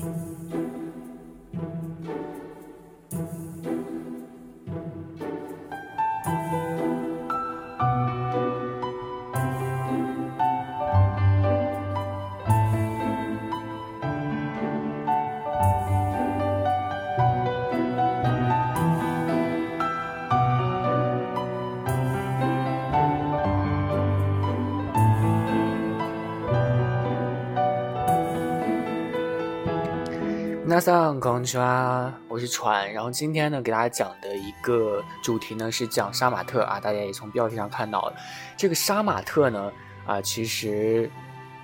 [0.00, 0.29] Mm-hmm.
[30.80, 38.14] 那上刚去啊，我是船，然后今天呢，给大家讲的一个主题呢是讲杀马特啊，大家也从标题上看到了，
[38.56, 39.70] 这个杀马特呢
[40.06, 41.10] 啊，其实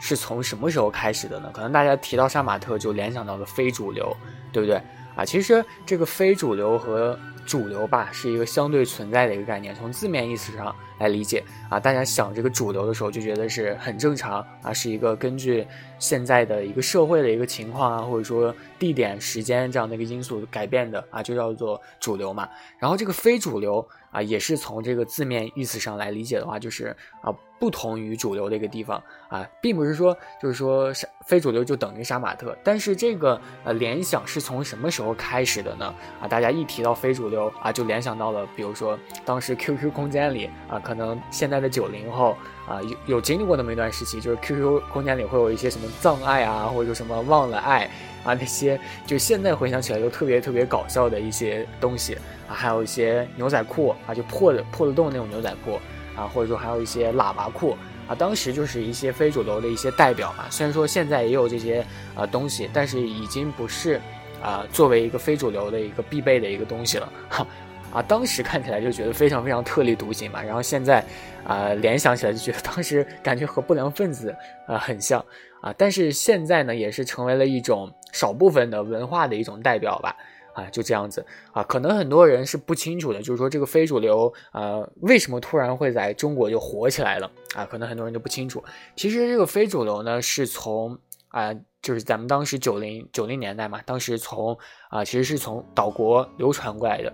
[0.00, 1.48] 是从什么时候开始的呢？
[1.54, 4.16] 可能大家提到杀马特就联想到了非主流，
[4.50, 4.82] 对不对
[5.14, 5.24] 啊？
[5.24, 15.66] 其实这个非主流和主流吧，是一个相对存在的一个概念，从字面意思上来理解啊，大家想这个主流的时候就觉得是很正常啊，是一个根据
[15.98, 18.54] 现在的一个社会的一个情况啊，或者说。
[18.76, 22.46] 地点、时间这样的一个因素改变的啊，就叫做主流嘛。
[22.76, 30.92] 然后这个非主流啊，也是从这个字面意思上来理解的话，就是啊，不同于主流的一个地方啊，并不是说就是说
[31.24, 32.54] 非主流就等于杀马特。
[32.62, 35.94] 但是这个呃联想是从什么时候开始的呢？
[36.20, 42.36] 啊，大家一提到非主流啊，就联想到了，比如说当时 QQ 空间里啊，可能现在的九零后
[42.68, 47.90] 啊，有有经历过那么一段时期，就是 QQ 空间里会有一些什么葬爱啊，或者说什么忘了爱。
[48.24, 52.14] 啊， 那些就现在回想起来都特别特别搞笑的一些东西
[52.48, 55.78] 啊，还有一些牛仔裤啊，就破的破了洞那种牛仔裤
[56.16, 57.76] 啊，或者说还有一些喇叭裤
[58.08, 60.46] 啊，当时就是一些非主流的一些代表嘛。
[60.48, 64.00] 虽然说现在也有这些啊东西，但是已经不是
[64.42, 67.46] 啊作为一个非主流的一个必备的一个东西了哈。
[67.94, 71.02] 啊，当时看起来就觉得非常非常特立独行嘛，然后现在
[71.46, 74.34] 啊联想起来就觉得当时感觉和不良分子
[74.66, 75.24] 啊很像
[75.62, 77.90] 啊，但是现在呢也是成为了一种。
[78.14, 80.14] 少部分的文化的一种代表吧，
[80.52, 87.66] 啊，就这样子啊，可能很多人是不清楚的，就是说这个非主流啊，为什么突然会在中国就火起来了啊？
[87.66, 88.62] 可能很多人都不清楚。
[88.94, 94.56] 其实这个非主流呢，是从啊，就是咱们当时九零九零年代嘛，当时从
[94.90, 97.12] 啊，其实是从岛国流传过来的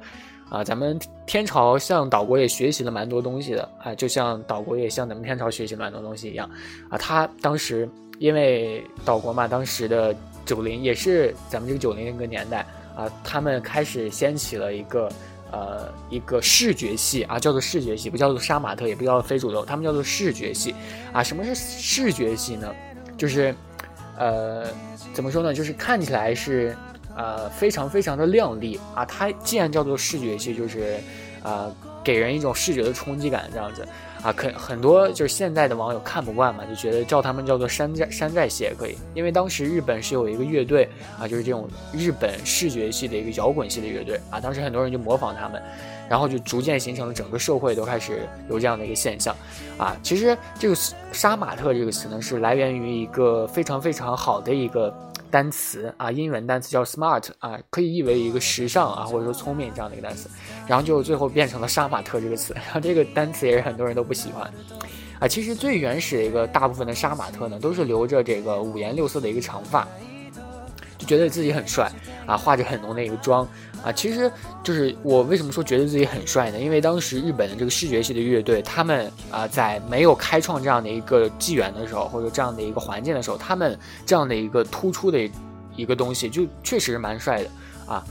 [0.50, 0.62] 啊。
[0.62, 6.50] 咱们天朝向岛国也学习了蛮多东西的啊，就像岛国也向咱们天朝学习了蛮多东西一样
[6.90, 6.98] 啊。
[6.98, 7.88] 他当时
[8.18, 10.14] 因为岛国嘛，当时的。
[10.46, 12.66] 九零也是咱们这个九零那个年代
[12.96, 15.08] 啊，他们开始掀起了一个
[15.52, 20.74] 呃一个视觉系啊，叫做视觉系，不叫做杀马特，也不叫做非主流，他们叫做视觉系
[21.12, 21.22] 啊。
[21.22, 22.74] 什么是视觉系呢？
[23.16, 23.54] 就是
[24.18, 24.66] 呃
[25.12, 25.54] 怎么说呢？
[25.54, 26.74] 就是看起来是
[27.16, 29.04] 呃非常非常的亮丽啊。
[29.04, 30.98] 它既然叫做视觉系，就是
[31.42, 33.86] 呃给人一种视觉的冲击感，这样子。
[34.22, 40.86] 啊，可很多就是现在的网友看不惯嘛，就觉得叫他们叫做山寨山寨系也可以，因为当时日本是有一个乐队
[41.18, 45.62] 啊，就是这种日本视觉系的一个摇滚系的乐队啊，当时很多人就模仿他们，
[46.06, 49.34] 然后就逐渐形成了整个社会都开始有这样的一个现象，
[49.78, 50.76] 啊，其实这个
[51.12, 54.94] 杀马特这个词呢，是来源于一个非常非常好的一个。
[55.30, 60.28] 单词啊，英文单词叫 smart 啊，可以译为一个时尚啊，或者说聪明这样的一个单词，
[60.66, 64.52] 然后就最后变成了杀马特这个词， 然后这个单词也是很多人都不喜欢。
[65.18, 65.28] 啊。
[65.28, 69.86] 其实最原始的一个大部分的杀马特呢，都是留着这个五颜六色的一个长发，
[71.00, 71.90] 就觉得自己很帅
[72.26, 73.48] 啊，化着很浓的一个妆。
[73.82, 74.30] 啊，其实
[74.62, 76.58] 就是我为什么说觉得自己很帅呢？
[76.60, 85.18] 因为当时日本的这个视觉系的乐队，他们啊，在没有开创这样的一个纪元的时候，或者这样的一个环境的时候，他们这样的一个突出的
[85.74, 87.48] 一个东西，就确实是蛮帅的
[87.86, 88.04] 啊，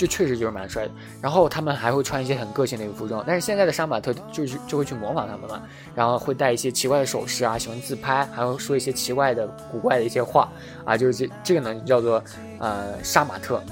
[0.00, 0.90] 就确实就是蛮帅的。
[1.20, 5.60] 然后他们还会穿一些很个性的一个服装，但是现在的杀马特就是就会去模仿他们嘛，
[5.94, 10.50] 然后会带一些奇怪的首饰啊，喜欢自拍，还会说一些奇怪的古怪的一些话
[10.86, 12.22] 啊，就是这这个呢叫做
[12.58, 13.62] 呃杀马特。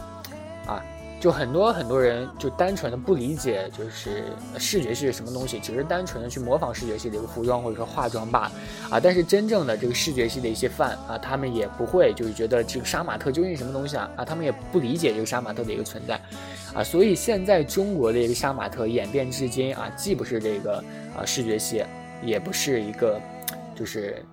[1.21, 4.25] 就很多很多人就单纯的不理解，就是
[4.57, 8.53] 视觉系是什么东西，只是单纯的去模仿视觉系的一个服装或者说化妆罢了
[8.91, 9.01] 啊。
[9.01, 16.21] 但是真正的这个视觉系的一些范啊，他们也不会就是觉得这个杀马特究竟是什么东西啊啊，他们也不理解这个杀马特的一个存在
[16.73, 16.85] 啊。
[16.85, 20.77] 所以现在中国的一个杀马特演变至今啊，既不是这个
[21.17, 21.85] 啊视觉系，
[22.23, 23.21] 也不是一个
[23.75, 24.25] 就是。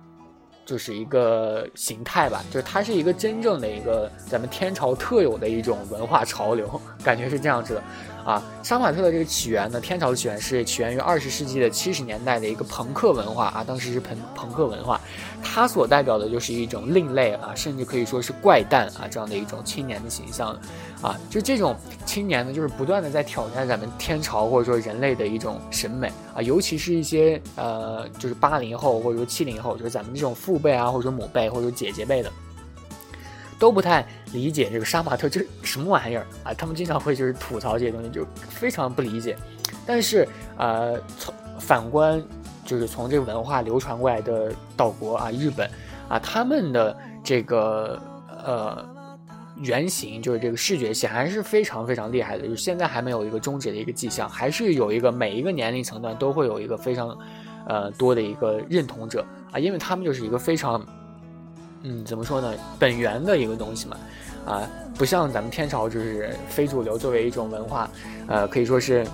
[0.66, 7.82] 就是一个形态吧，就是它是一个真正的一个咱们天朝特有的一种文化潮流，感觉是这样子的。
[8.26, 15.00] 啊，杀马特的这个起源呢，天朝的起源是起源于二十世纪的七十年代的一个朋克文化啊，当时是朋朋克文化，
[15.44, 20.48] 它所代表的就是一种另类啊，甚至可以说是怪诞啊这样的一种青年的形象，
[21.00, 32.32] 啊，就这种青年呢，就是不断的在挑战咱们天朝或者说人类的一种审美啊，尤其是一些呃，就是八零后或者说七零后，就是咱们这种父辈啊，或者说母辈或者说姐姐辈的。
[33.58, 39.36] 都不太理解这个杀马特这是什么玩意儿啊，他们经常会就是吐槽这些东西，就非常不理解。
[39.86, 40.26] 但是
[40.56, 42.22] 呃，从反观
[42.64, 45.70] 就是从这个文化流传过来的岛国啊，日本
[46.08, 48.00] 啊，他们的这个
[48.44, 48.84] 呃
[49.62, 57.16] 原型就是这个视觉系还是非常非常厉害的，就是现在还没有一个终止的一个迹象，还是有一个每一个年龄层段都会有一个非常
[57.66, 60.84] 呃多的一个认同者啊，因为他们就是一个非常
[61.82, 63.96] 嗯怎么说呢本源的一个东西嘛
[64.44, 67.90] 啊，不像咱们天朝就是非主流作为一种文化，
[68.26, 69.06] 呃可以说是。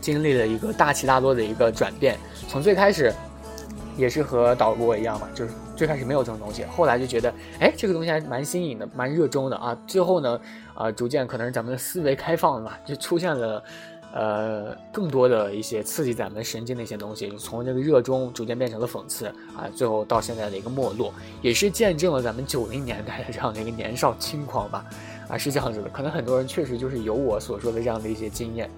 [0.00, 3.14] 经历了一个大起大落的一个转变，从最开始
[3.96, 9.78] 也是和岛国一样嘛，就是最开始没有这种东西，后来就觉得，哎，这个东西还蛮新颖的，蛮热衷的啊。
[9.86, 10.40] 最后呢，
[10.74, 13.62] 啊，逐渐可能是咱们的思维开放了嘛，就出现了，
[14.12, 19.26] 呃，更多的一些刺激咱们神经的一些东西，就从这个热衷逐渐变成了讽刺
[19.56, 24.84] 啊，最后到现在的一个没落，也是见证了咱们九零年代的这样的一个年少轻狂吧，
[25.28, 28.70] 啊，是这样子的，可能很多人确实就是有我所说的这样的一些经验。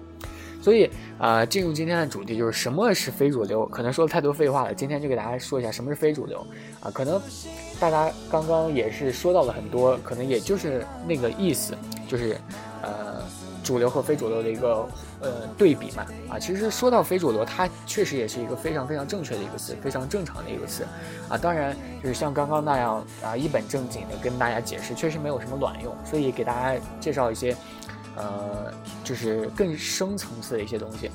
[0.61, 0.89] 所以
[1.19, 3.67] 啊，进入今天的主题就是什么是非主流？
[3.67, 6.39] 可能说了太多废话了，今天就给大家说一下什么是非主流
[6.79, 6.89] 啊。
[6.89, 7.21] 可能
[7.79, 11.75] 大家刚刚也是说到了很多，可能也就是那个意思，
[12.07, 12.35] 就是
[12.81, 13.21] 呃
[13.63, 14.87] 主流和非主流的一个
[15.21, 16.39] 呃对比嘛啊。
[16.39, 20.85] 其实说到非主流，它确实也是一个非常非常正确的一个词，非常正常的一个词
[21.29, 21.37] 啊。
[21.37, 27.55] 当然就是像刚刚那样啊一本正经的跟大家解释，确实没有什么卵用，所以给大家介绍一些。
[28.17, 28.73] 呃，
[29.03, 31.11] 就是更深层次的一些东西，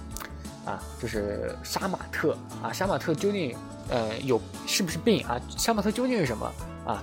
[0.66, 3.56] 啊，就是杀马特啊，杀马特究竟
[3.88, 5.40] 呃有是不是病啊？
[5.56, 6.52] 杀马特究竟是什么
[6.84, 7.02] 啊？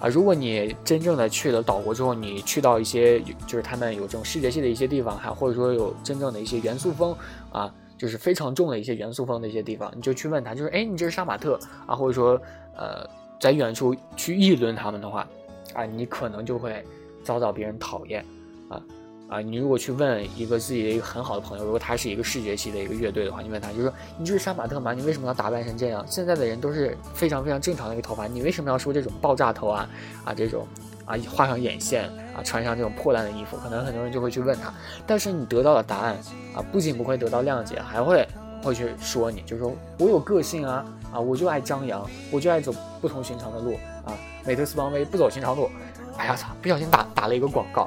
[0.00, 7.16] 啊，如果你真正的去了岛国之后，你去到一些就是他们有这种视觉系的一些地方，还或者说有真正的一些元素风
[7.50, 11.96] 啊，就是非常重的一些元素风的一些地方，你就去问他，就是哎，你这是杀马特啊？
[11.96, 12.40] 或者说
[12.76, 13.04] 呃，
[13.40, 15.26] 在远处去议论他们的话，
[15.74, 16.84] 啊，你可能就会
[17.24, 18.24] 遭到别人讨厌
[18.68, 18.80] 啊。
[19.28, 24.94] 啊，你如果去问一个自己的一个很好的朋友，如果他是一个视觉系的一个乐队的话，你问他，就说你就是杀马特吗？
[24.94, 26.02] 你为什么要打扮成这样？
[26.08, 29.86] 现在的人都是非常非常正常的一个头发，你为什么要梳这种爆炸头啊？
[30.24, 30.66] 啊，这种
[31.04, 32.04] 啊，画上眼线
[32.34, 34.72] 啊，穿上这种破烂的衣服，可能很多人就会去问他，
[35.06, 36.16] 但是你得到的答案
[36.54, 38.26] 啊，不仅不会得到谅解，还会
[38.62, 43.74] 会去说你，就说我有个性啊，啊，我就爱张扬，我就爱走不同寻常的路
[44.06, 44.16] 啊，
[44.46, 45.68] 美特斯邦威不走寻常路，
[46.16, 47.86] 哎呀操，不小心打打了一个广告。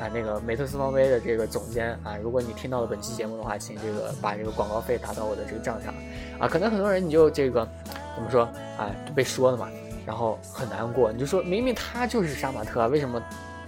[0.00, 5.92] 啊，那个美特斯邦威的这个总监啊，如果你听到了本期节目的话，请这个把这个广告费打到我的这个账上，
[6.38, 7.68] 啊，可能很多人你就这个
[8.14, 8.42] 怎么说
[8.78, 9.68] 啊，就被说了嘛，
[10.06, 13.20] 然后很难过，你就说明明他就是杀马特啊，为什么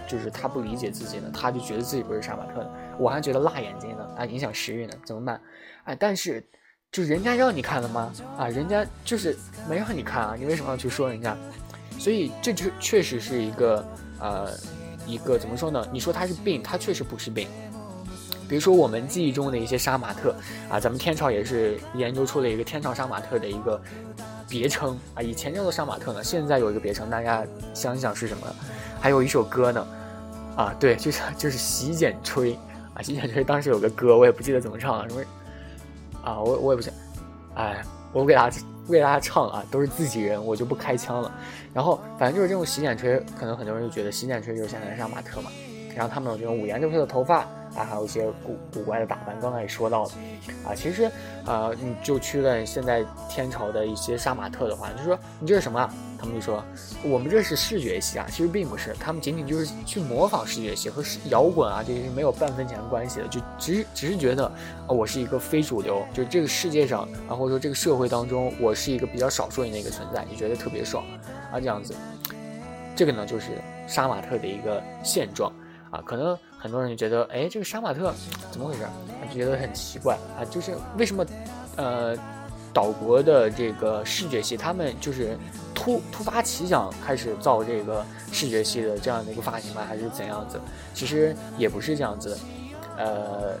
[0.07, 1.29] 就是他不理解自己呢？
[1.33, 2.69] 他就觉得自己不是杀马特呢？
[2.97, 5.41] 我还觉得辣眼睛呢，啊，影响食欲呢，怎么办？
[5.83, 6.41] 哎，但是
[6.93, 8.13] 就人家让你看了吗？
[8.37, 9.37] 啊，人家就是
[9.69, 11.35] 没让你看啊，你为什么要去说人家？
[11.99, 13.85] 所以这就确实是一个
[14.19, 14.49] 呃。
[15.05, 15.85] 一个怎么说呢？
[15.91, 17.47] 你说它是病，它确实不是病。
[18.47, 20.35] 比如说我们记忆中的一些杀马特
[20.69, 23.81] 啊，咱们天朝也是研究出了一个天朝杀马特的一个
[24.49, 25.21] 别称啊。
[25.21, 28.47] 以前叫做杀马特呢，现在有一个别称，大家想想是什么？
[28.99, 29.87] 还有一首歌呢，
[30.57, 32.53] 啊，对，就是就是洗剪吹
[32.93, 35.21] 啊，洗剪吹当时有个歌，我也不记得怎么唱了，什么
[36.21, 36.93] 啊，我我也不想，
[37.55, 37.81] 哎，
[38.11, 38.61] 我给大家。
[38.87, 41.31] 为大家唱啊，都是自己人，我就不开枪了。
[41.73, 45.49] 然后反正就是这种洗剪吹，可能很多人就觉得洗剪吹就是现在的杀马特嘛。
[45.95, 47.45] 然后他们有这种五颜六色的头发。
[47.73, 50.09] 啊，还有一些古古怪的打扮，刚才也说到了，
[50.67, 51.09] 啊，其实，
[51.45, 55.89] 呃，你就去问现在天朝的一些杀马特的话，就说你这是什么？
[56.19, 56.61] 他们就说
[57.01, 71.05] 我们这是视觉系啊，其实并不是，他们仅仅就是去模仿视觉系和摇滚啊，这些是没有半分钱关系的，就只只是觉得啊，我是一个非主流，就这个世界上啊，或者说这个社会当中，我是一个比较少数人的一个存在，就觉得特别爽
[71.53, 71.95] 啊，这样子，
[72.97, 73.51] 这个呢就是
[73.87, 75.49] 杀马特的一个现状。
[75.91, 78.13] 啊，可能很多人就觉得，哎，这个杀马特
[78.49, 78.79] 怎么回事？
[79.29, 81.25] 就觉得很奇怪啊，就是为什么，
[81.75, 82.17] 呃，
[82.73, 85.37] 岛国的这个视觉系，他们就是
[85.75, 89.83] 突突发奇想开始造这个视觉系的这样的一个发型吗？
[89.87, 90.59] 还是怎样子？
[90.93, 92.37] 其实也不是这样子，
[92.97, 93.53] 呃，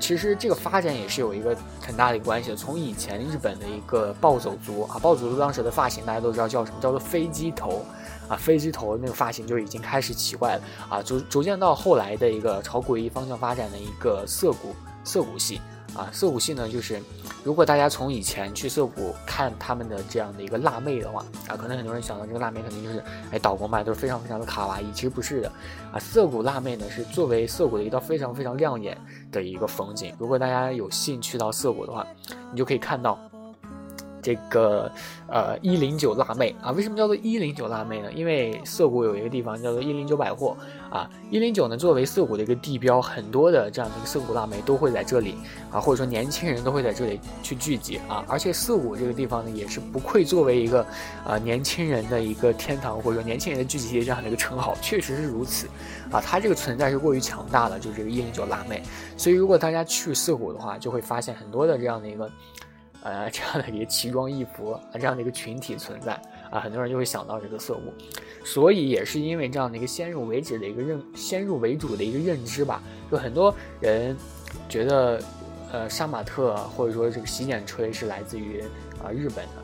[0.00, 2.56] 其实这个发展也是有一个很大的一个关系的。
[2.56, 6.80] 从以前日本的一个暴走族啊，暴走族当时的发型大家都知道叫什么？
[6.80, 7.84] 叫做飞机头。
[8.30, 14.72] 啊，飞机头那个发型就已经开始奇怪了啊，逐逐渐到后来的一个朝诡异方向发展的一个涩谷
[15.02, 15.60] 涩谷系
[15.96, 17.02] 啊，涩谷系呢，就是
[17.42, 25.52] 如果大家从以前去涩谷看他们的这样的一个辣妹的话啊，可能很多人想到这个辣妹肯定就是哎岛国嘛都是非常非常的卡哇伊，其实不是的
[25.92, 28.96] 啊，涩谷辣妹呢是作为涩谷的一道非常非常亮眼
[29.32, 32.06] 的一个风景，如果大家有幸去到涩谷的话，
[32.52, 33.18] 你就可以看到。
[34.22, 34.90] 这个
[35.28, 36.54] 呃一零九辣妹。
[36.62, 38.12] 啊，为什么叫做一零九辣妹呢？
[38.12, 40.56] 因为涩谷有一个地方叫做一零九百货。
[40.90, 45.36] 啊，一零九呢作为涩谷的一个地标，很多的这样的一个涩谷辣妹都会在这里。
[45.70, 48.00] 啊，或者说年轻人都会在这里去聚集。
[48.08, 50.84] 啊，而且涩谷这个地方呢也是不愧作为一个
[51.24, 55.68] 啊年轻人的一个天堂，或者说年轻人的聚集地这样的一个称号，确实是如此。
[56.10, 58.82] 啊，它这个存在是过于强大了，就是这个一零九辣妹，
[59.16, 62.28] 所以如果大家去涩谷的话，就会发现很多的这样的一个。
[63.02, 66.12] 呃，这样的一个奇装异服啊，这样的一个群体存在
[66.50, 67.94] 啊，很多人就会想到这个色物，
[68.44, 74.16] 所以也是因为这样的一个先入为主的一个认先入为主的一个认知吧，就很多人
[74.68, 75.22] 觉得，
[75.72, 78.62] 呃，杀马特或者说这个洗剪吹是来自于
[79.02, 79.59] 啊日本的。